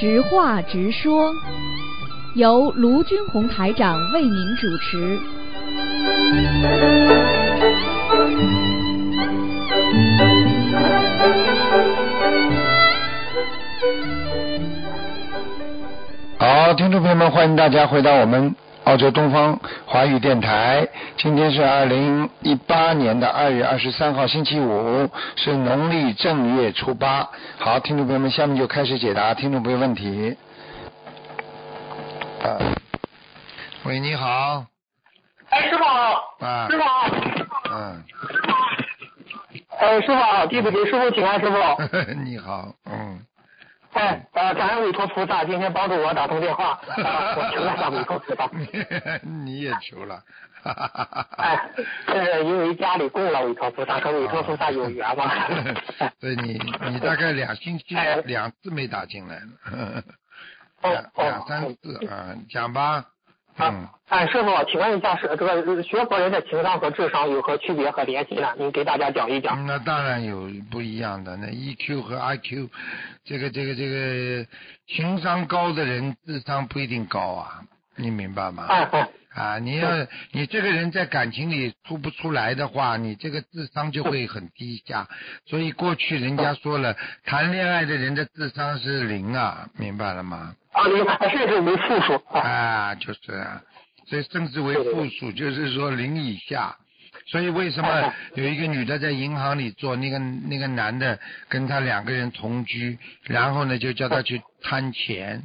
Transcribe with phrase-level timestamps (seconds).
[0.00, 1.32] 直话直说，
[2.36, 5.18] 由卢军红台长为您主持。
[16.38, 18.54] 好，听众朋友们，欢迎大家回到我们
[18.88, 20.88] 澳洲东方华语电台。
[21.18, 27.28] 今天是二零一八年的二月二十三号，星期五，是农历正月初八。
[27.58, 30.34] 好，听众朋友们，下面就开始解答听众朋友问题。
[32.42, 32.56] 啊，
[33.84, 34.64] 喂，你好，
[35.50, 37.10] 哎，师傅好，啊师，傅好，
[37.70, 38.04] 嗯，
[39.80, 41.56] 哎，师傅好，弟子给师傅请安，师傅。
[42.24, 42.72] 你好，
[44.38, 48.48] 呃，感恩委托菩萨今天帮助我打通电话，啊，我求了下委托菩萨。
[49.22, 50.22] 你也求了，
[50.62, 51.70] 哈哈哈哈哎，
[52.06, 55.28] 是，因为家里供了委托菩萨，和委托菩萨有缘嘛。
[56.20, 60.02] 所以你你大概两星期哎两次没打进来了，
[60.82, 63.04] 哦两两哦三次啊，讲吧，嗯
[63.58, 68.54] 啊，，哎，师傅，请问一下，是这个学佛人的情商和智商有何区别和联系呢？
[68.56, 69.58] 您给大家讲一讲。
[69.58, 71.36] 嗯那当然有不一样的。
[71.36, 72.68] 那 EQ 和 IQ，
[73.24, 74.46] 这个这个这个
[74.86, 77.60] 情商高的人智商不一定高啊，
[77.96, 78.66] 你明白吗？
[78.68, 85.08] 哎哎，啊，你要你这个人在感情里出不出来的话，你这个智商就会很低下。
[85.46, 90.54] 所以过去人家说了，谈恋爱的人的智商是零啊，明白了吗？
[90.72, 92.40] 啊，明白，甚至为负数啊。
[92.40, 93.62] 啊，就是啊，
[94.08, 96.76] 所以甚至为负数，就是说零以下。
[97.26, 101.18] 所以为什么哎有一个女的在银行里做，那个那个男的
[101.48, 105.42] 跟她两个人同居，然后呢就叫她去贪钱，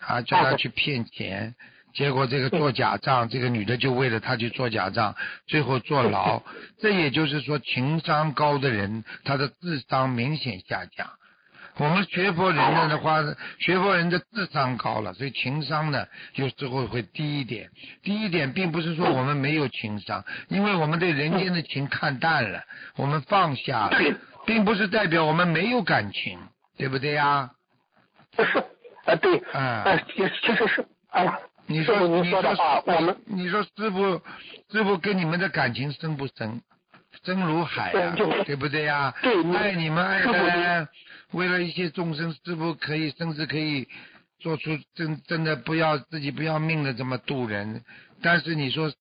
[0.00, 1.54] 啊，叫她去骗钱，
[1.94, 5.14] 结果这个做假账，这个女的就为了他去做假账，
[5.46, 6.42] 最后坐牢。
[6.80, 11.08] 这也就是说，情商高的人，他的智商明显下降。
[11.76, 13.20] 我们学佛人呢的话，
[13.58, 17.68] 学佛人的智商高了，所以情商呢有时候会低一点。
[18.02, 22.62] 低一点并不是说我们没有情商，因为我们对人间的情看淡了，
[22.96, 23.98] 我们放下了，
[24.46, 26.38] 并不是代表我们没有感情，
[26.76, 27.50] 对不对呀？
[28.36, 28.64] 是，
[29.06, 34.20] 呃，对，啊呃，其其实是，哎呀，你说您你说的话，我们你说师傅
[34.70, 36.60] 师傅跟你们的感情深不深？
[37.24, 40.88] 深如海呀、对对不对呀、对爱你们爱的呢，
[41.30, 43.86] 为了一些众生，师傅可以甚至可以
[44.40, 47.82] 做出真真的不要自己不要命的这么渡人。
[48.20, 48.96] 但是你说师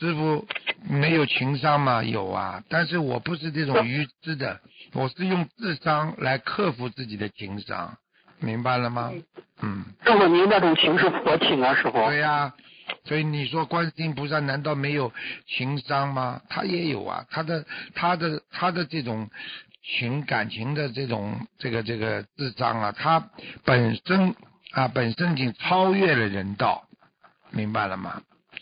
[0.00, 0.46] 师傅
[0.82, 2.02] 没有情商吗？
[2.02, 4.60] 有啊，但是我不是这种愚痴的，
[4.92, 7.96] 我是用智商来克服自己的情商，
[8.44, 9.10] 明白了吗？
[9.62, 9.84] 嗯。
[10.04, 11.92] 师傅您那种情是佛情啊，师傅。
[12.06, 12.52] 对呀、
[13.04, 15.10] 所以你说观世音菩萨难道没有
[15.46, 16.40] 情商吗？
[16.48, 19.28] 他也有啊，他的他的他的这种
[19.82, 23.30] 情感情的这种这个这个智商啊，他
[23.64, 24.34] 本身
[24.72, 26.84] 啊本身已经超越了人道，
[27.50, 28.20] 明白了吗？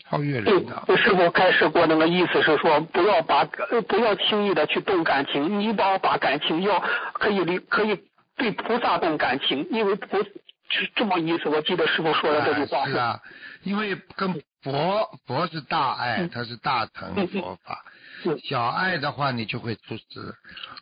[0.09, 6.83] 超越对人道。，师傅开始过那个意思是说，不要把呃不要轻易的去动感情，你把把感情要
[7.13, 7.99] 可以离可以
[8.37, 11.49] 对菩萨动感情，因为菩是这么意思。
[11.49, 13.19] 我记得师傅说的这句话哎是啊，
[13.63, 17.83] 因为跟佛佛是大爱，嗯它是大乘佛法。
[17.85, 20.33] 嗯小爱的话，你就会出事。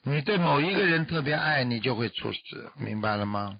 [0.03, 2.39] 你对某一个人特别爱，你就会出事，
[2.77, 3.57] 明白了吗？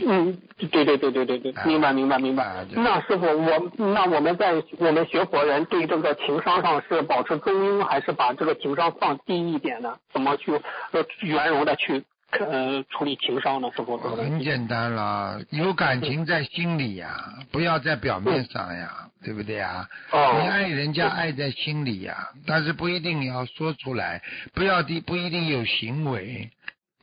[0.00, 2.66] 嗯，对对对对对对啊，明白明白明白啊。
[2.72, 9.96] 那师傅，我那我们在我们学佛人对这个情商上是保持中庸，还是把这个情商放低一点呢？
[10.12, 10.52] 怎么去
[10.90, 12.04] 呃圆融的去
[12.40, 13.70] 呃处理情商呢？
[13.76, 14.32] 师傅这个问题。
[14.32, 19.88] 很简单了，有感情在心里呀，不要在表面上呀，对不对呀？
[20.10, 24.22] 哦你爱人家爱在心里呀，但是不一定要说出来，
[24.52, 26.50] 不要的不一定有行为，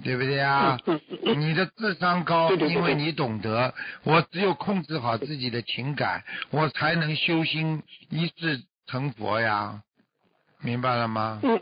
[0.03, 0.77] 对不对呀？
[0.85, 9.81] 嗯嗯嗯你的智商高，因为你懂得，我只有控制好自己的情感，我才能修心一世成佛呀，
[10.61, 11.39] 明白了吗？
[11.43, 11.61] 嗯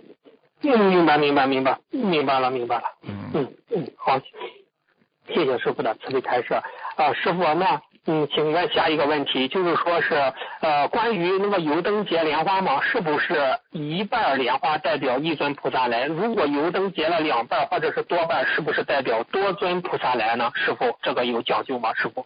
[0.61, 2.83] 嗯，明白明白明白，明白了明白了。
[3.03, 4.19] 嗯，嗯嗯，好，
[5.27, 6.53] 谢谢师傅的慈悲开示。
[6.53, 10.15] 啊，师傅，那嗯，请问下一个问题，就是说是
[10.61, 16.07] 呃，关于那个油灯结莲花嘛，是不是一半莲花代表一尊菩萨来？
[16.07, 20.51] 如果油灯结了两半或者是多半，是不是代表多尊菩萨来呢？
[20.55, 21.93] 师傅，这个有讲究吗？
[21.93, 22.25] 师傅？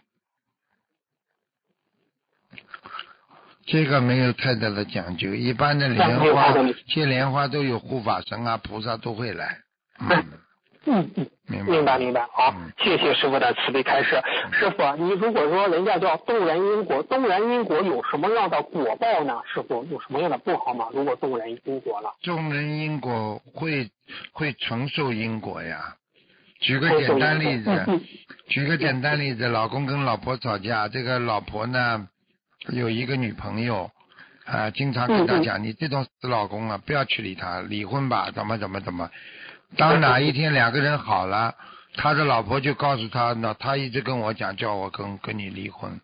[3.66, 9.58] 这个没有太大的讲究，一般的莲花太大的结莲花都有护法神啊、菩萨都会来。
[10.00, 10.24] 嗯，
[10.86, 12.26] 嗯嗯，明白明白明白。
[12.32, 14.20] 好嗯，谢谢师傅的慈悲开示。
[14.52, 19.40] 师傅，你如果说人家叫动人因果，动人因果有什么样的果报呢？
[19.52, 20.86] 师傅有什么样的不好吗？
[20.92, 23.88] 如果动人因果了，众人因果会
[24.32, 25.94] 会承受因果呀。
[26.60, 28.00] 举个简单例子，
[28.48, 32.08] 举个简单例子，老公跟老婆吵架，这个老婆呢
[32.68, 33.90] 有一个女朋友，
[34.44, 39.10] 啊、经常跟他讲，你这种死老公啊，不要去理他，离婚吧，怎么怎么怎么。
[39.76, 41.54] 当哪一天两个人好了，
[41.94, 46.00] 他的老婆就告诉他，那他一直跟我讲，叫我跟跟你离婚。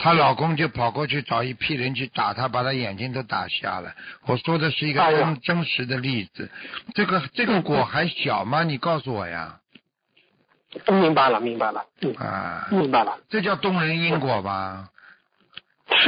[0.00, 3.92] 她老公就跑过去找一批人去打她，把她眼睛都打瞎了。
[4.26, 6.48] 我说的是一个真真实的例子，
[6.94, 8.62] 这个这个果还小吗？
[8.62, 9.58] 你告诉我呀！
[10.86, 13.18] 明白了明白了，嗯，啊，明白了。
[13.28, 14.88] 这叫动人因果吧？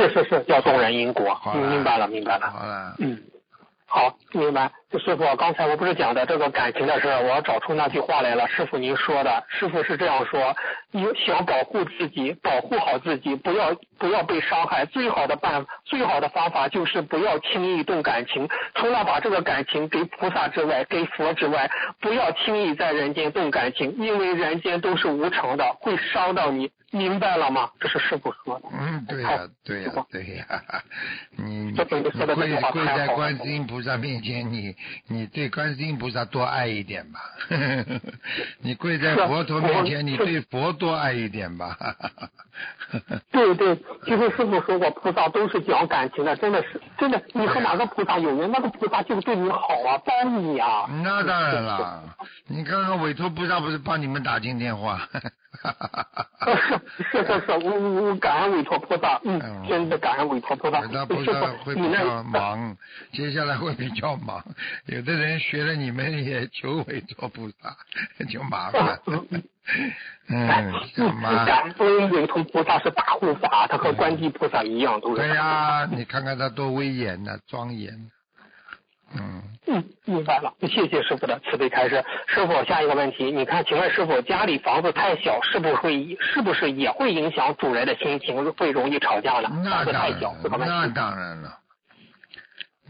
[0.00, 1.35] 是是是，要动人因果。
[1.35, 2.50] 好明白了明白了。
[2.50, 3.23] 好了，嗯，
[3.87, 4.70] 好，明白。
[4.98, 8.46] 师傅，刚才我不是讲的这个感情的事，我要找出那句话来了。
[8.48, 10.56] 师傅您说的，师傅是这样说：
[10.90, 14.84] 你想保护自己，保护好自己，不要不要被伤害。
[14.87, 21.70] 最好的办，最好的方法就是不要轻易动感情，除了把这个感情给菩萨之外，给佛之外，
[22.00, 26.70] 不要轻易在人间动感情，因为人间都是无常的，会伤到你。
[26.93, 27.70] 明白了吗？
[27.78, 28.69] 这是师傅说的。
[28.72, 30.44] 嗯，对呀、好对呀、对呀、
[31.38, 34.75] 你这辈子你说的这句话跪跪在观世音菩萨面前，你
[35.09, 37.21] 你对观世音菩萨多爱一点吧。
[38.61, 41.77] 你跪在佛陀面前，你对佛多爱一点吧。
[43.31, 47.23] 对 对，其实师傅说过，菩萨都是讲感情的，真的是真的。
[47.32, 50.87] 你和哪个菩萨有缘，那个菩萨就对你好啊，帮你啊。
[51.03, 52.03] 那当然了，
[52.47, 55.09] 你看看委托菩萨不是帮你们打进电话？
[56.41, 56.81] 呃是
[57.12, 60.81] 是是是，我我我感恩委托菩萨，嗯嗯，真的感恩委托菩萨。
[60.81, 61.32] 委托菩萨
[61.65, 62.77] 会比较忙，
[63.12, 64.43] 接下来会比较忙。
[64.87, 67.76] 有的人学了你们也求委托菩萨，
[68.28, 69.00] 就麻烦。
[70.28, 71.44] 嗯，干嘛？
[71.44, 75.22] 感恩委托菩萨是大护法，他和观地菩萨一样，都是。
[75.22, 77.93] 对呀、你看看他多威严呐、庄严。
[79.12, 82.05] 嗯，嗯，明白了，谢谢师傅的慈悲开示。
[82.28, 89.50] 师傅，下一个问题，你看，请问师傅，家里房子太小，是不是会是不是也会影响主人的心情，会容易吵架呢？
[89.64, 90.20] 那当然
[90.61, 90.88] 那。
[90.88, 91.58] 当然了。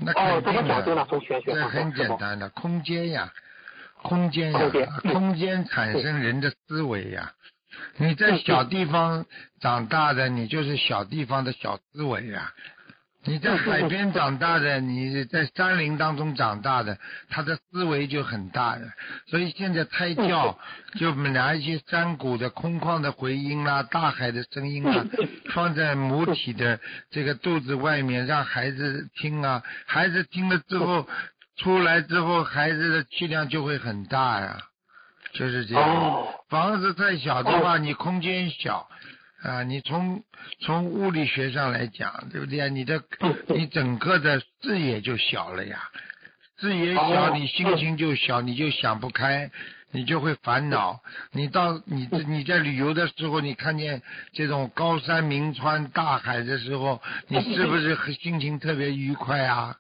[0.01, 1.93] 那哦，怎么肯定的讲究呢？，从玄学这很。
[1.95, 3.33] 简单的，空间呀，
[4.03, 7.33] 空间呀空间，嗯空间产生人的思维呀。
[7.97, 9.27] 你在小地方
[9.61, 12.53] 长大的，你就是小地方的小思维呀。
[13.25, 18.91] 你在海边长大的，你在山林当中长大的，他的思维就很大的。
[19.27, 20.59] 所以现在胎教
[20.99, 25.05] 就拿一些山谷的空旷的回音啦、大海的声音啊，
[25.53, 26.81] 放在母体的
[27.11, 29.63] 这个肚子外面，让孩子听啊。
[29.87, 31.07] 孩子听了之后，
[31.59, 34.63] 出来之后，孩子的气量就会很大呀，
[35.35, 35.85] 就是这样。
[35.85, 38.89] 哦，房子太小的话，你空间小，
[39.43, 40.23] 啊，你从
[40.61, 42.69] 从物理学上来讲，对不对啊？
[42.69, 43.03] 你的
[43.49, 45.89] 你整个的视野就小了呀，
[46.59, 49.51] 视野小，哦你心情就小，你就想不开，
[49.93, 51.01] 你就会烦恼。
[51.33, 54.03] 你到你你在旅游的时候，你看见
[54.33, 59.77] 这种高山名川大海的时候，你是不是心情特别愉快啊？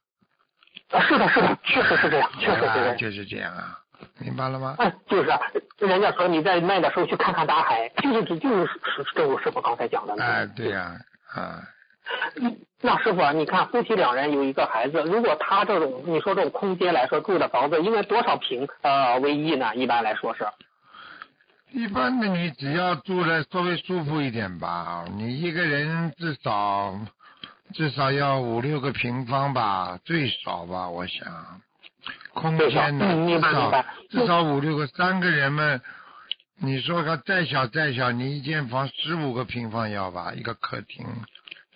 [0.91, 2.97] 啊是的，是的，确实是这样，确实是这啊样。
[2.97, 3.79] 就是这样啊，
[4.19, 4.77] 明白了吗？
[4.79, 5.41] 哎，就是啊
[5.79, 10.15] 人家说你在卖的时候去看看大海，就是就是是正如师傅刚才讲的。
[10.23, 10.97] 哎，对呀、
[11.35, 11.61] 啊，
[12.37, 19.75] 嗯那师傅啊，你看夫妻两人有一个孩子，如果他这种你说这种空间来说住的房子，应该多少平呃为宜呢？
[19.77, 20.47] 一般来说是。
[21.73, 26.99] 一般的你只要住的稍微舒服一点吧，你一个人至少
[27.75, 31.29] 至少要五六个平方吧，最少吧，我想。
[32.35, 35.81] 空间呢，嗯明至少白明白至少五六个，三个人嘛，
[36.63, 41.07] 你说个再小再小，你一间房十五个平方要吧，一个客厅，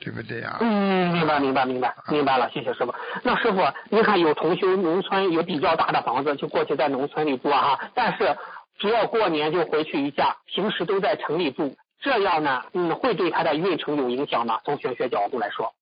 [0.01, 0.59] 对不对啊？
[0.61, 2.95] 嗯，明白明白明白明白了，谢谢师傅。
[3.23, 8.37] 那师傅，您看有同修农村有比较大的房子，就过去在农村里住啊哈，但是
[8.79, 14.61] 只要过年就回去一下，平时都在城里住，这样呢，嗯，会对他的运程有影响吗？
[14.65, 15.73] 从玄学角度来说。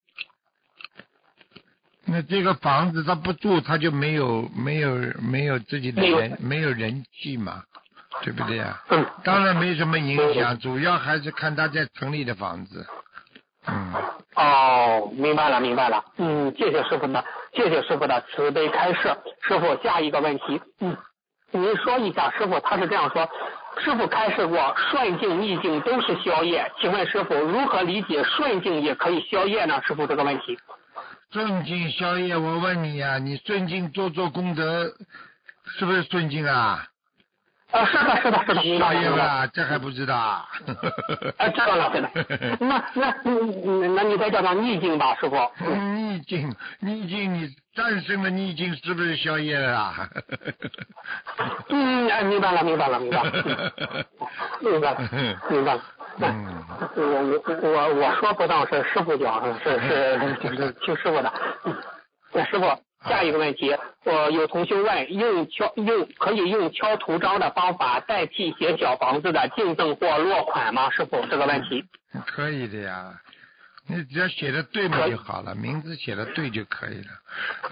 [2.04, 7.62] 那这个房子他不住，他就没有没有没有自己的人没有人气嘛，
[8.22, 8.82] 对不对啊？
[8.88, 12.84] 嗯，当然没什么影响，主要还是看他在城里的房子。
[13.68, 13.92] 嗯，
[14.34, 16.04] 哦，明白了，明白了。
[16.16, 19.16] 嗯，谢谢师傅的，谢谢师傅的慈悲开示。
[19.42, 20.96] 师傅，下一个问题，嗯，
[21.52, 23.30] 您说一下，师傅他是这样说，
[23.78, 29.80] 师傅开示过，顺境逆境都是宵夜，请问师傅如何理解顺境也可以宵夜呢？
[29.86, 30.58] 师傅这个问题。
[31.32, 34.92] 顺境宵夜，我问你呀、你顺境做做功德，
[35.78, 36.86] 是不是顺境啊？
[37.70, 39.24] 啊，是的，是的，是的，宵夜不明白。
[39.24, 39.46] 啦？
[39.46, 40.46] 这还不知道啊？
[41.38, 42.10] 啊，知道了，知道了。
[42.60, 45.36] 那那那，那你再叫他逆境吧，师傅。
[45.64, 49.94] 逆境，逆境，你战胜了逆境，是不是宵夜了？
[51.70, 53.32] 嗯，哎，明白了，明白了，明白了，
[54.60, 55.08] 明白了，
[55.48, 55.82] 明白了。
[56.20, 56.51] 嗯
[56.96, 60.18] 我我我我说不当是师傅讲，是是
[60.56, 61.32] 是听师傅的。
[62.32, 62.64] 那师傅，
[63.08, 70.90] 下一个问题，我有同学问，用敲用可以用敲图章的方法代替写小房子的净赠或落款吗？
[70.90, 71.84] 师傅，这个问题。
[72.26, 73.12] 可以的呀，
[73.86, 77.10] 你只要写的对嘛就好了，名字写的对就可以了。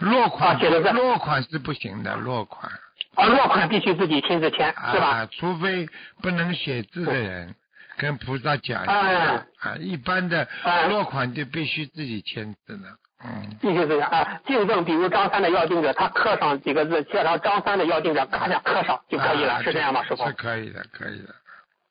[0.00, 0.58] 落款
[0.94, 2.70] 落款是不行的，落款
[3.14, 5.26] 啊，落款必须自己亲自签，是吧？
[5.30, 5.88] 除非
[6.22, 7.54] 不能写字的人
[8.00, 9.14] 跟菩萨讲一下哎
[9.60, 12.88] 啊，一般的哎落款就必须自己签字呢，
[13.22, 13.56] 嗯。
[13.60, 14.40] 必须这样啊！
[14.46, 20.02] 净赠，比如张三的要定者，他刻上几个字，写上张三的要定者，咔嚓刻上就可以了，啊是这样吗？
[20.04, 21.34] 师傅是可以的，可以的。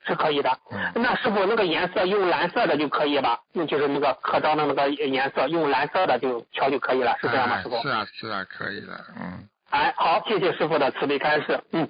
[0.08, 0.50] 是可以的。
[0.72, 3.38] 嗯那师傅那个颜色用蓝色的就可以吧？
[3.54, 7.58] 那就是那个刻章的那个颜色，用蓝色的就敲就可以了，是这样吗？
[7.58, 7.80] 啊师傅？
[7.84, 9.48] 是啊，是啊，可以的，嗯。
[9.70, 11.62] 哎，好，谢谢师傅的慈悲开示。
[11.74, 11.88] 嗯，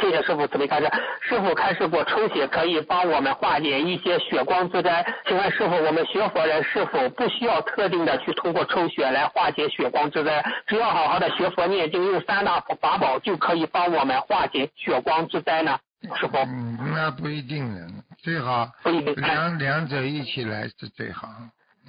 [0.00, 0.90] 谢谢师傅慈悲开示。
[1.20, 10.44] 师傅开示过抽血可以帮我们化解一些血光之灾，请问师傅，我们学佛人是否不需要特定的去通过抽血来化解血光之灾？
[10.66, 15.78] 只要好好的学佛念经，用三大法宝就可以帮我们化解血光之灾呢？
[16.16, 17.86] 师傅，嗯，那不一定的，
[18.22, 19.14] 最好不一定。
[19.22, 21.28] 哎两两者一起来是最好。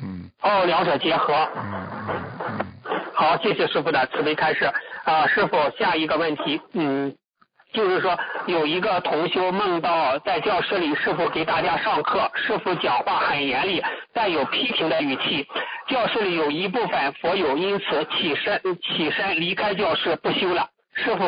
[0.01, 1.33] 嗯哦，两者结合。
[1.55, 2.23] 嗯嗯
[2.59, 2.65] 嗯。
[3.13, 4.71] 好，谢谢师傅的慈悲开示。
[5.05, 7.15] 啊、师傅，下一个问题，嗯，
[7.75, 15.45] 就是说有一个同修梦到在教室里，师傅给大家上课，师傅讲话很严厉，带有批评的语气。
[15.89, 20.69] 教室里有一部分佛友因此起身起身离开教室不修了。
[20.97, 21.25] 师傅，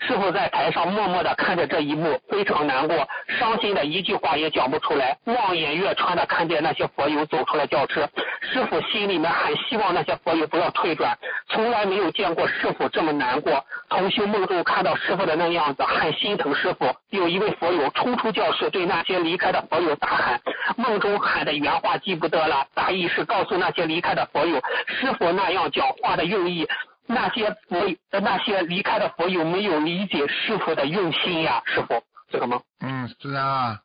[0.00, 3.06] 师傅在台上默默地看着这一幕，非常难过，
[3.38, 8.08] 伤心的一句话也讲不出来，望眼欲穿的看见那些佛友走出了教室，
[8.40, 11.18] 师傅心里面很希望那些佛友不要退转，
[11.50, 13.64] 从来没有见过师傅这么难过。
[13.88, 16.94] 同修梦中看到师傅的那样子，很心疼师傅。
[17.10, 20.40] 有一位佛友冲出教室，对那些离开的佛友大喊，
[20.76, 26.68] 梦中喊的原话记不得了，大意是告诉那些离开的佛友，师傅那样讲话的用意。
[27.06, 32.60] 那些佛友那些离开的佛友没有理解师傅的用心呀，师傅，这个吗？
[32.80, 33.80] 嗯，是啊，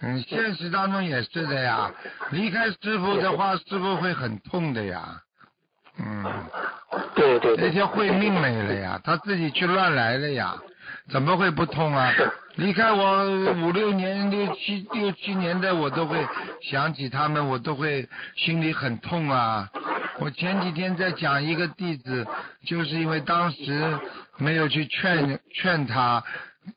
[0.00, 1.90] 嗯，现实当中也是的呀。
[2.30, 5.20] 离开师傅的话，师傅会很痛的呀。
[5.98, 6.24] 嗯，
[7.56, 10.54] 那些会命没了呀，他自己去乱来了呀，
[11.10, 12.12] 怎么会不痛啊？
[12.56, 13.24] 离开我
[13.62, 16.24] 五六年、六七六七年的，我都会
[16.62, 19.68] 想起他们，我都会心里很痛啊。
[20.20, 22.24] 我前几天在讲一个弟子，
[22.64, 23.98] 就是因为当时
[24.36, 26.22] 没有去劝劝他，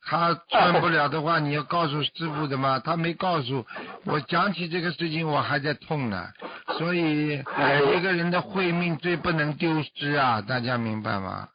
[0.06, 3.66] 他穿不了的话，你要告诉师傅的嘛，他没告诉。
[4.06, 6.28] 我讲起这个事情，我还在痛呢。
[6.78, 11.48] 所以一个人的慧命最不能丢失啊，大家明白吗？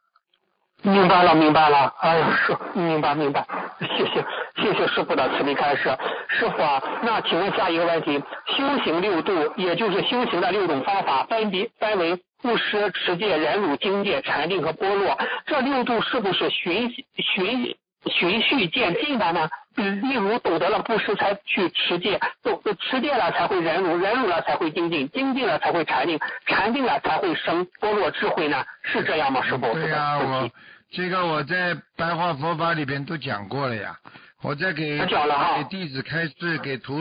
[0.81, 1.93] 明白了，明白了。
[2.01, 3.45] 哎呀，师，明白明白，
[3.79, 4.25] 谢谢
[4.57, 5.97] 谢谢师傅的慈悲开示。
[6.27, 8.21] 师傅啊，那请问下一个问题，
[8.57, 15.17] 修行六度，也就是修行的六种方法，分别分为布施、持戒、忍辱、精戒、禅定和波若。
[15.45, 17.73] 这六度是不是循循
[18.11, 19.49] 循序渐进的呢？
[19.75, 28.63] 嗯，例如懂得了布施才去持戒，懂持戒了才会忍辱，忍辱了才会精进，精进了才会禅定，禅定了才会生般若智慧呢？
[28.83, 29.73] 是这样吗，师傅？
[29.73, 30.49] 对呀、我
[30.91, 33.97] 这个我在白话佛法里边都讲过了呀。
[34.43, 36.99] 我在给给弟子开示，给徒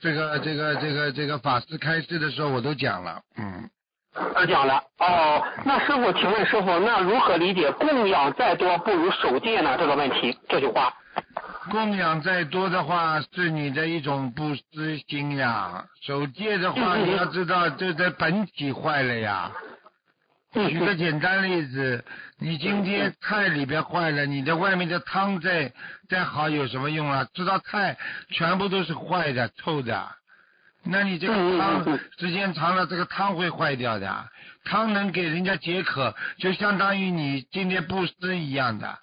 [0.00, 3.20] 这个这个这个这个法师开示的时候，我都讲了。
[3.36, 3.68] 嗯，
[4.14, 9.76] 他讲了哦，那师傅，请问师傅，那如何理解“供养再多不如守戒”呢？
[9.76, 10.92] 这个问题，这句话。
[11.70, 15.84] 供养再多的话，是你的一种不知心呀。
[16.02, 19.50] 守戒的话，你要知道，这的本体坏了呀。
[20.56, 22.04] 嗯举个简单例子，
[22.38, 25.72] 你今天菜里边坏了，你的外面的汤再
[26.08, 27.26] 再好有什么用啊？
[27.34, 27.96] 知道菜
[28.30, 30.08] 全部都是坏的、臭的，
[30.86, 34.28] 那你这个汤嗯时间长了，这个汤会坏掉的。
[34.64, 38.98] 汤能给人家解渴，就相当于你今天布施一样的。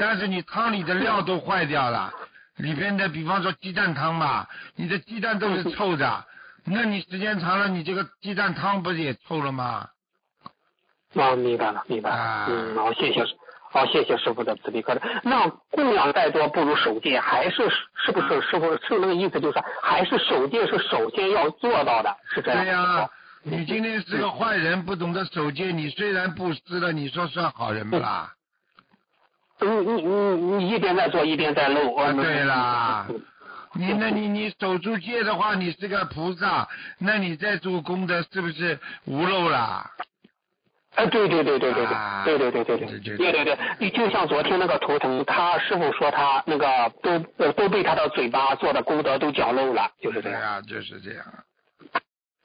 [0.00, 2.12] 但是你汤里的料都坏掉了，
[2.56, 6.24] 里边的比方说鸡蛋汤吧，你的鸡蛋都是臭的，
[6.64, 9.88] 那你时间长了，你这个鸡蛋汤不是也臭了吗？
[11.14, 12.16] 哦，明白了，明白了。
[12.16, 13.24] 啊嗯，好，谢谢，
[13.70, 15.00] 好，谢谢师傅的慈悲开示。
[15.22, 17.68] 那供养再多不如守戒，还是
[18.04, 19.40] 是不是师傅是那个意思？
[19.40, 22.64] 就是还是守戒是首先要做到的，是这样。
[22.64, 23.10] 对呀、
[23.42, 28.32] 你今天是个坏人，不懂得守戒，你虽然布施了，你说算好人不啦？
[29.60, 31.94] 你你你你一边在做一边在漏。
[31.94, 33.06] 啊，对啦。
[33.74, 36.66] 你那你你守住戒的话，你是个菩萨，
[36.98, 39.90] 那你在做功德是不是无漏啦？
[40.98, 41.86] 哎对对对对对
[42.24, 43.16] 对对对对对对。
[43.16, 43.58] 对对对。
[43.78, 50.62] 你就像昨天那个图腾他师傅说他那个都都被他的嘴巴做的功德都讲漏了就是这样。
[50.66, 51.24] 就是这样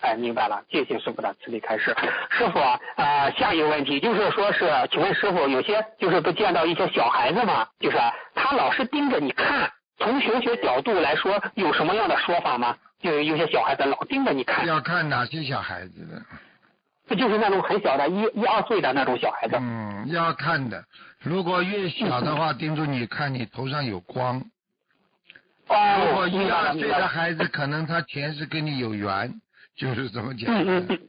[0.01, 1.95] 哎明白了谢谢师傅的慈悲开示。
[2.29, 7.98] 师傅啊下一个问题就是说是请问师傅有些就是不见到一些小孩子嘛就是
[8.36, 12.75] 他老是盯着你看从玄学角度来说有什么样的说法吗？
[13.01, 14.65] 就有些小孩子老盯着你看。
[14.65, 16.24] 要看哪些小孩子
[17.07, 19.55] 这就是那种很小的，一一二岁的那种小孩子。
[19.60, 20.83] 嗯，要看的，
[21.19, 24.43] 如果越小的话， 盯住你看，你头上有光。
[25.67, 26.05] 哦。
[26.07, 29.33] 如果一二岁的孩子，可能他前世跟你有缘。
[29.75, 31.00] 就是这么讲，嗯嗯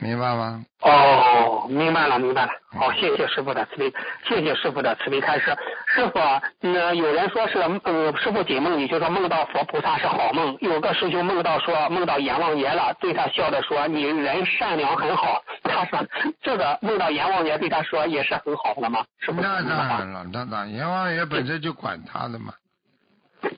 [0.00, 0.64] 明白吗？
[0.80, 2.52] 哦，明白了，明白了。
[2.72, 3.92] 好，谢谢师傅的慈悲，
[4.28, 5.56] 谢谢师傅的慈悲开示。
[5.86, 6.18] 师傅，
[6.60, 10.56] 那有人说是，呃，师傅解梦，你就说梦到佛菩萨是好梦。
[10.60, 15.42] 有个师兄梦到说梦到阎王爷了，对他笑着说你人善良很好。
[15.62, 16.04] 他说
[16.42, 19.04] 这个梦到阎王爷对他说也是很好的吗？
[19.20, 19.46] 是不是？
[19.46, 22.52] 那当然了，那当然，阎王爷本身就管他的嘛。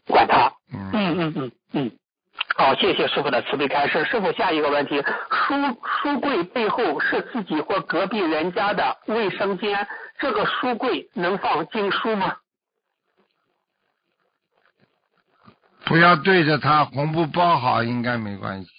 [0.07, 0.52] 管他。
[0.73, 1.90] 嗯嗯嗯嗯。
[2.59, 4.03] 好，谢谢师傅的慈悲开示。
[4.07, 9.87] 师傅，下一个问题：书书柜背后是自己或隔壁人家的卫生间，
[10.19, 12.35] 这个书柜能放经书吗？
[15.85, 18.71] 不要对着它，红布包好应该没关系。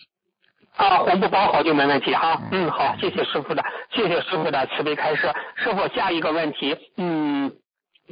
[0.76, 2.42] 啊，红布包好就没问题哈。
[2.52, 5.32] 嗯，好，谢谢师傅的，谢谢师傅的慈悲开示。
[5.56, 7.52] 师傅，下一个问题，嗯。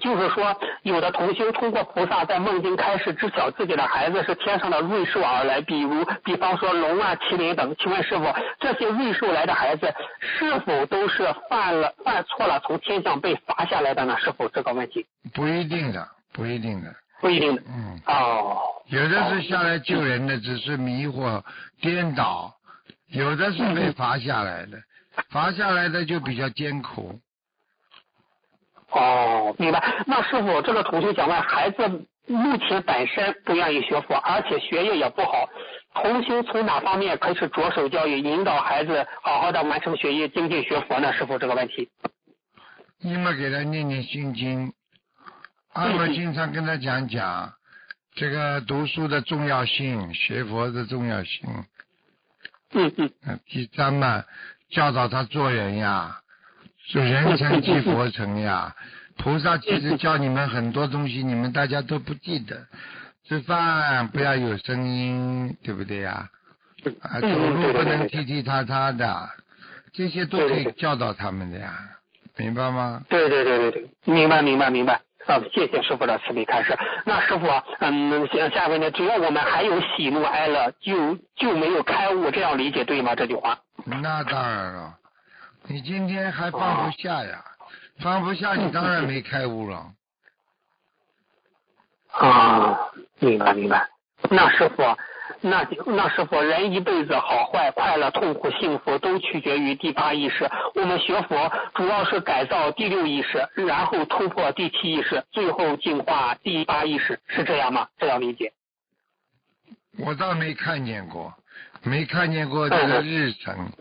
[0.02, 7.74] 就是说，有的童星通过菩萨在梦境开始，知晓自己的孩子是天上的瑞兽而来，比如，比方说龙啊、麒麟等。
[7.80, 8.26] 请问师傅，
[8.60, 14.18] 这些瑞兽来的孩子，是否都是犯了、犯错了，从天上被罚下来的呢？
[14.20, 15.06] 是否这个问题？
[15.34, 16.94] 不一定的，不一定的。
[17.22, 17.62] 不一定的。
[17.68, 18.00] 嗯。
[18.08, 18.58] 哦。
[18.88, 21.42] 有的是下来救人的，只是迷惑、
[21.82, 22.52] 颠倒；
[23.08, 24.78] 有的是被罚下来的，
[25.32, 27.20] 罚下来的就比较艰苦。
[28.96, 29.84] 哦，明白。
[30.08, 35.50] 那师傅，这个同学想问，孩子目前本身不愿意学佛，而且学业也不好，
[35.96, 41.12] 同修从哪方面开始着手教育，引导孩子好好的完成学业、精进学佛呢？
[41.12, 41.90] 师傅，这个问题。
[43.02, 44.72] 你们给他念念心经，
[45.74, 47.52] 二们经常跟他讲讲
[48.16, 51.50] 这个读书的重要性、学佛的重要性。
[52.72, 53.40] 嗯嗯。
[53.46, 54.24] 第三嘛，
[54.70, 56.22] 教导他做人呀。
[56.88, 58.74] 是人成即佛成呀，
[59.18, 62.68] 菩萨其实教你们很多东西，你们大家都不记得。
[63.28, 66.30] 吃饭不要有声音，对不对呀？
[67.02, 69.30] 啊，走路不能踢踢踏踏的，
[69.94, 71.74] 这些都可以教导他们的呀，
[72.38, 73.02] 明白吗？
[73.10, 75.02] 对对对对对，明白明白明白。
[75.26, 76.78] 啊，谢谢师傅的慈悲开示。
[77.04, 77.48] 那师傅，
[77.80, 83.16] 嗯，下下面呢，只要我们还有喜怒哀乐，就就没有开悟，这样理解对吗？
[83.16, 83.58] 这句话？
[83.86, 84.94] 那当然了。
[85.68, 87.44] 你今天还放不下呀？
[88.00, 89.92] 放不下，你当然没开悟了。
[92.12, 92.78] 啊，
[93.20, 93.90] 明白明白。
[94.30, 94.84] 那师傅，
[95.42, 100.50] 那那师傅，人一辈子好坏、快乐、痛苦、幸福，都取决于第八意识。
[100.76, 107.88] 我们学佛主要是改造第六意识，然后突破第七意识，最后净化第八意识，是这样吗？
[107.98, 108.52] 这样理解？
[109.98, 111.34] 我倒没看见过，
[111.84, 113.72] 没看见过这个日程。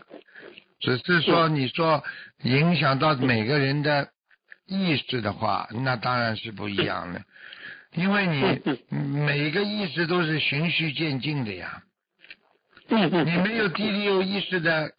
[0.79, 2.03] 只是说，你说
[2.43, 4.09] 影响到每个人的
[4.67, 7.21] 意识的话，那当然是不一样的，
[7.93, 8.61] 因为你
[9.25, 11.81] 每个意识都是循序渐进的呀。
[12.87, 14.91] 你没有第六意识的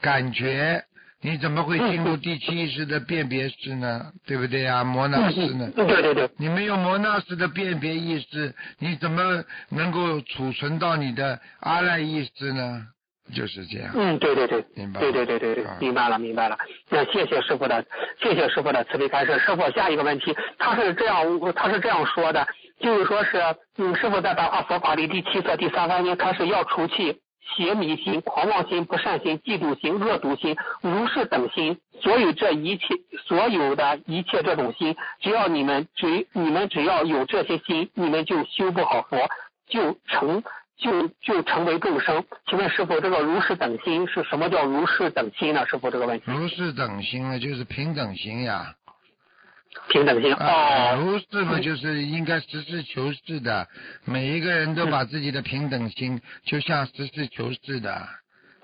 [0.00, 0.84] 感觉，
[1.22, 4.12] 你怎么会进入第七意识的辨别式呢？
[4.26, 4.84] 对不对呀？
[4.84, 5.70] 摩纳式呢？
[5.74, 6.30] 对对对。
[6.36, 12.86] 你没有摩纳式的辨别意识，你怎么能够储存到你的阿赖意识呢？
[13.34, 13.92] 就是这样。
[13.94, 15.00] 嗯，对对对，明白。
[15.00, 16.58] 对对对对对，明白了明白了。
[16.88, 17.84] 那谢谢师傅的，
[18.20, 19.38] 谢谢师傅的慈悲开示。
[19.38, 22.46] 师傅下一个问题，他是这样，他是这样说的，
[22.80, 23.40] 就是说是，
[23.78, 27.20] 嗯，师傅在白话佛法里第七册第三方经开始要除去
[27.54, 31.78] 邪迷心、狂妄心、不善心、嫉妒心、恶毒心、如是等心。
[32.02, 32.86] 所有这一切
[33.28, 39.16] 所有的一切这种心，只要你们只你们只要有这些心，你们就修不好佛，
[39.68, 40.42] 就成。
[40.82, 45.64] 就就成为众生，请问师傅，这个如是等心是什么叫如是等心呢？
[45.66, 46.24] 师傅这个问题。
[46.26, 48.74] 如是等心呢，就是平等心呀。
[49.88, 50.98] 平等心哦。
[51.00, 53.66] 如是嘛，就是应该实事求是的，
[54.04, 58.06] 每一个人都把自己的平等心，就像实事求是的，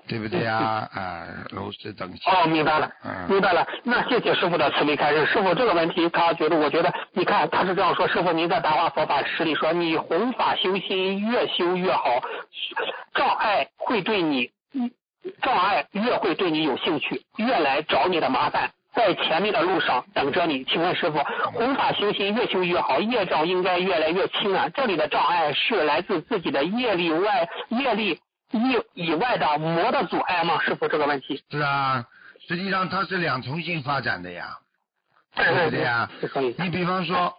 [0.09, 0.89] 对不对呀？
[0.91, 2.19] 啊， 如是等起。
[2.25, 3.65] 哦，明白了，嗯明白了。
[3.83, 5.23] 那谢谢师傅的慈悲开示。
[5.27, 12.21] 师傅这个问题，他觉得，我觉得，你看他是这样说，师傅您在白话佛法诗里说，你弘法修心越修越好，
[13.13, 14.49] 障碍会对你，
[15.43, 18.71] 障碍越会对你有兴趣，越来找你的麻烦。
[18.91, 21.19] 在前面的路上等着你，请问师傅，
[21.53, 24.67] 弘法修心越修越好，业障应该越来越轻啊。
[24.73, 28.19] 这里的障碍是来自自己的业力外业力
[28.51, 30.59] 以以外的魔的阻碍吗？
[30.61, 31.43] 师傅这个问题。
[31.51, 32.05] 是啊，
[32.47, 34.57] 实际上它是两重性发展的呀，
[35.35, 36.09] 对不对呀？
[36.57, 37.33] 你比方说，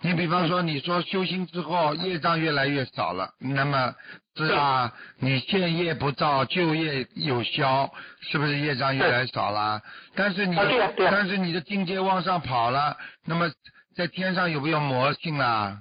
[0.00, 3.94] 你比方说，你说修心之后业障越来越少了，那么
[4.36, 9.80] 是啊，你现业不造，旧业有消，是不是业障越来越少了？
[10.14, 10.56] 但是你
[10.98, 13.50] 但是你的境界往上跑了，那么
[13.94, 15.78] 在天上有没有魔性啊？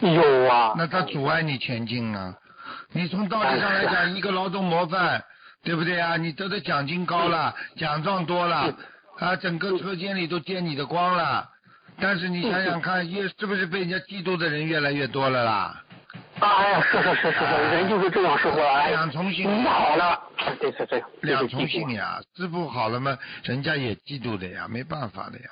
[0.00, 0.74] 有啊。
[0.76, 2.34] 那它阻碍你前进啊！
[2.92, 5.22] 你从道理上来讲，一个劳动模范，
[5.62, 6.16] 对不对啊？
[6.16, 8.74] 你得的奖金高了，奖状多了，
[9.18, 11.48] 啊，整个车间里都见你的光了。
[12.00, 15.82] 但是你想想看，越是不是被人家嫉妒的人越来越多了啦？
[16.40, 18.60] 哎呀，是是是是是，人就是这样，师傅。
[18.60, 20.18] 哎呀，两重性你好了，
[20.60, 21.08] 对是这样。
[21.22, 25.50] 两重性呀，师傅好了嘛，人家也嫉妒的呀，没办法的呀，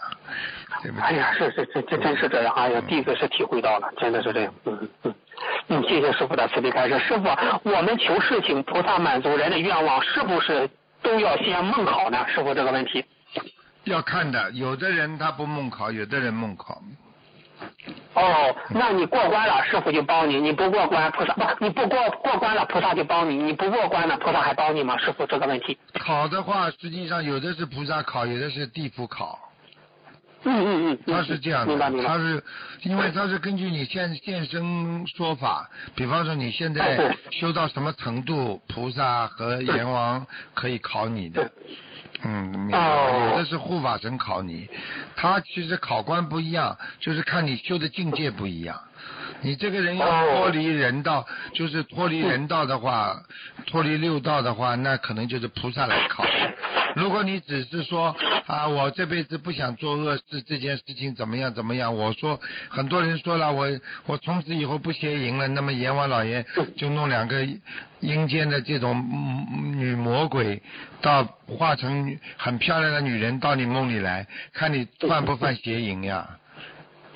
[0.83, 1.05] 对不对？
[1.05, 5.14] 哎呀，是是是这真是这样，哎呀，弟子是体会到了，真的是这样，嗯嗯
[5.68, 6.98] 嗯，谢谢师傅的慈悲开示。
[7.00, 7.29] 师傅，
[7.64, 10.68] 我们求事情，菩萨满足人的愿望，是不是
[11.02, 12.24] 都要先梦考呢？
[12.29, 13.05] 师傅这个问题。
[13.85, 16.81] 要看的，有的人他不梦考，有的人梦考。
[18.14, 24.96] 哦，那你过关了，师傅就帮你；你不过关，菩萨不，你不过过关了，菩萨就帮你；你不过关了，菩萨还帮你吗？
[24.98, 25.76] 师傅这个问题。
[25.98, 29.38] 考的话，实际上有的是菩萨考，有的是地府考。
[30.46, 31.76] 嗯嗯嗯，他是这样的。
[32.02, 32.42] 他是
[32.82, 41.50] 因为他是根据你现现身说法，比方说你现在修到什么程度，菩萨和阎王可以考你的。
[42.22, 44.68] 嗯，哦有的是护法神考你，
[45.16, 48.80] 他其实考官不一样，就是看你修的境界不一样。
[49.42, 53.20] 你这个人要哦脱离人道，就是脱离人道的话，
[53.66, 56.24] 脱离六道的话，那可能就是菩萨来考。
[56.96, 61.94] 如果你只是说啊，我这辈子不想做恶事，这件事情怎么样怎么样？
[61.94, 63.68] 我说很多人说了，我
[64.06, 67.46] 我从此以后不邪淫了，那么阎王老爷就弄两个
[68.00, 70.62] 阴间的这种嗯女魔鬼，
[71.02, 76.26] 到化成很漂亮的女人到你梦里来，看你犯不犯邪淫呀？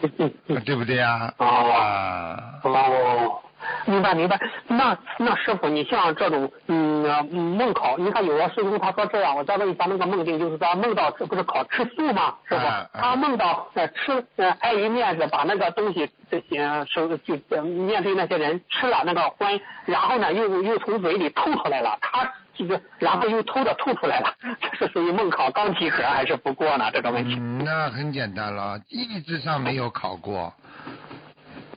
[0.65, 1.33] 对不对呀？
[1.39, 3.43] 哦啊，哦，
[3.87, 4.39] 明白明白。
[4.69, 12.35] 那那师傅，你像这种嗯呃梦考，你看有的师兄他说这样，我再问一下那个梦境，就是说梦到这不是考吃素吗？
[12.49, 26.91] 师傅，啊啊他梦到呃吃呃碍于面子把那个东西这些收就呃面对那些人吃了那个荤，然后呢又又从嘴里吐出来了，他这个然后又偷着吐出来了， 这是属于梦考刚及格还是不过呢？
[26.93, 27.37] 这个问题。
[27.39, 30.53] 嗯，那很简单了，意志上没有考过，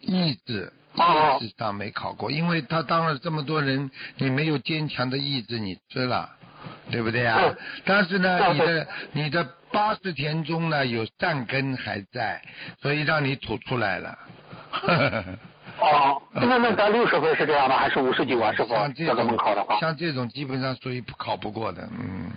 [0.01, 0.71] 意志。
[0.95, 6.29] 哦意志上没考过，因为他当了这么多人，你没有坚强的意志，你吃了，
[6.91, 7.57] 对不对啊嗯？
[7.85, 12.41] 但是呢，你的你的八十田中呢有善根还在，
[12.81, 14.17] 所以让你吐出来了。
[15.79, 17.77] 哦，那那咱六十分是这样吗？
[17.77, 18.53] 还是五十九啊？
[18.53, 19.79] 师傅像，这这个种梦考的话。
[19.79, 22.31] 像这种基本上属于考不过的，嗯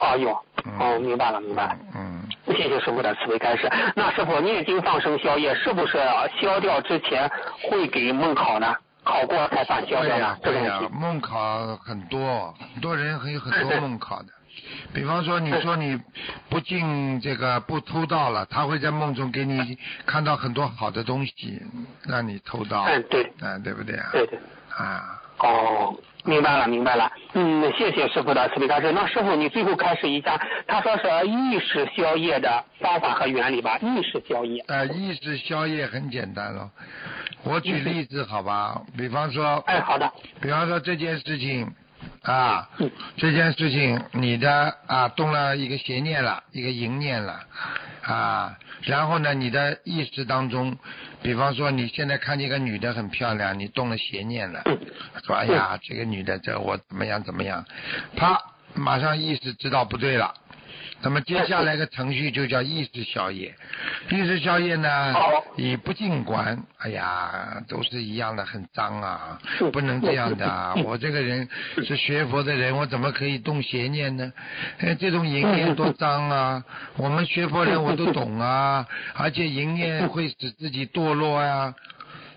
[0.00, 0.30] 哦有，
[0.64, 1.76] 嗯哦，明白了，明白了。
[1.94, 3.70] 嗯，谢谢师傅的慈悲开示。
[3.94, 5.98] 那师傅念经放生消业，是不是
[6.40, 7.30] 消掉之前
[7.62, 8.74] 会给梦考呢？
[9.02, 10.38] 考过才算消会呀掉呢？
[10.42, 10.80] 这会呀。
[10.92, 14.28] 梦考很多，很多人还有很多梦考的。
[14.92, 15.98] 比方说，你说你
[16.48, 21.62] 不进这个不偷盗了，他会在梦中给你看到很多好的东西，
[22.06, 24.08] 让你偷盗，嗯，对，啊，对不对啊？
[24.12, 24.38] 对对。
[24.76, 27.10] 啊，哦，明白了，明白了。
[27.32, 28.92] 嗯，谢谢师傅的慈悲开示。
[28.92, 33.78] 那师傅，你最后开始一下，他说是意识消业的方法和原理吧？
[33.78, 34.62] 意识消业。
[34.68, 36.70] 呃，意识消业很简单了。
[37.42, 38.82] 我举例子好吧？
[38.98, 40.12] 比方说，哎，好的。
[40.42, 41.66] 比方说这件事情
[42.22, 47.40] 啊嗯，这件事情你的啊动了一个邪念了，一个淫念了
[48.02, 50.76] 啊，然后呢，你的意识当中，
[51.22, 54.62] 比方说你现在看见一个女的很漂亮，你动了邪念了，
[55.24, 57.64] 说哎呀，这个女的这我怎么样怎么样，
[58.16, 58.40] 啪，
[58.74, 60.34] 马上意识知道不对了。
[61.02, 63.54] 那么接下来个程序就叫意识消业，
[64.10, 65.20] 意识消业呢好，
[65.56, 69.38] 以不净观，哎呀，都是一样的，很脏啊，
[69.72, 70.74] 不能这样的啊！
[70.84, 71.48] 我这个人
[71.84, 74.30] 是学佛的人，我怎么可以动邪念呢？
[74.78, 76.64] 哎，这种淫念多脏啊！
[76.96, 81.74] 我们学佛人我都懂啊，而且淫念会使自己堕落呀、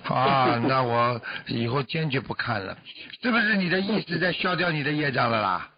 [0.06, 2.78] 啊，那我以后坚决不看了。
[3.22, 5.70] 是不是你的意识在消掉你的业障了啦？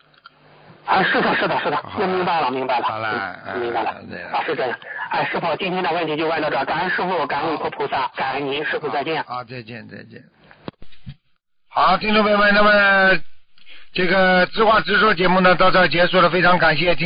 [0.86, 2.86] 啊，是的，是的，是的，我明白了，明白了。
[2.86, 3.90] 好了，嗯明白了。
[4.32, 4.78] 啊，是这样。
[5.10, 9.24] 哎，师傅，今天的问题就问到这儿，感恩师傅，感恩维护菩萨，感恩您，师傅再见。
[9.24, 10.24] 好，再见，再见。
[11.68, 13.20] 好，听众朋友们，那么
[13.94, 17.04] 这个知话直说节目呢到这儿结束了，非常感谢听。